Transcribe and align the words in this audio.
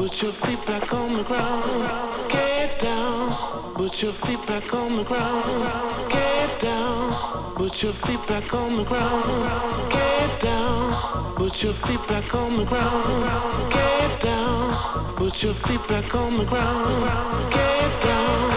put 0.00 0.22
your 0.22 0.32
feet 0.32 0.64
back 0.64 0.94
on 0.94 1.12
the 1.14 1.22
ground. 1.24 2.30
Get 2.30 2.80
down, 2.80 3.74
put 3.74 4.02
your 4.02 4.12
feet 4.12 4.46
back 4.46 4.72
on 4.72 4.96
the 4.96 5.04
ground. 5.04 6.08
Get 6.08 6.58
down, 6.58 7.54
put 7.54 7.82
your 7.82 7.92
feet 7.92 8.26
back 8.26 8.54
on 8.54 8.76
the 8.78 8.84
ground. 8.84 9.90
Get 9.90 10.40
down, 10.40 11.34
put 11.34 11.62
your 11.62 11.74
feet 11.74 12.02
back 12.08 12.34
on 12.34 12.56
the 12.56 12.64
ground. 12.64 13.70
Get 13.70 14.20
down. 14.22 14.70
Put 15.16 15.42
your 15.42 15.52
feet 15.52 15.86
back 15.86 16.14
on 16.14 16.38
the 16.38 16.46
ground. 16.46 17.02
Get 17.50 17.92
down. 18.08 18.50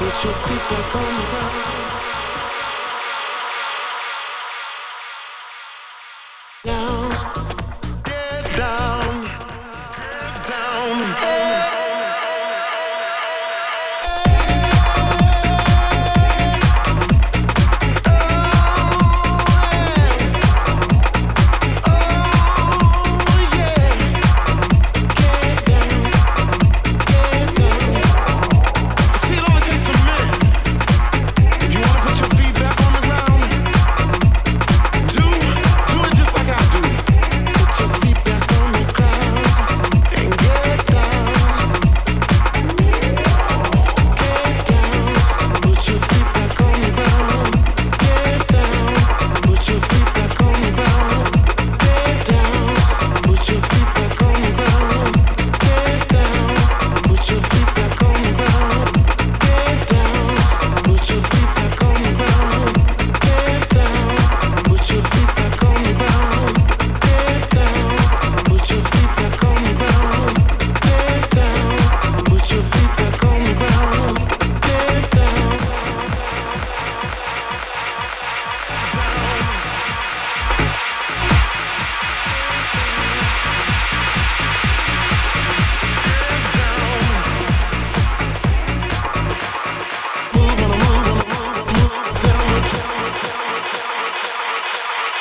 Put 0.00 0.24
your 0.24 0.36
feet 0.44 0.64
back 0.70 0.96
on 0.96 1.12
the 1.20 1.26
ground. 1.32 1.89